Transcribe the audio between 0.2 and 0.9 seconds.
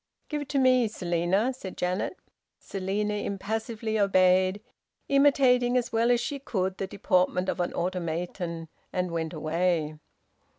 "Give it to me,